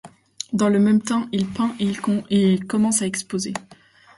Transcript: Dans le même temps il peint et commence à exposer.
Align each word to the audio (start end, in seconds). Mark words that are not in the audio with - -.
Dans 0.51 0.67
le 0.69 0.79
même 0.79 0.99
temps 0.99 1.27
il 1.31 1.45
peint 1.47 1.75
et 1.79 2.57
commence 2.67 3.03
à 3.03 3.05
exposer. 3.05 3.53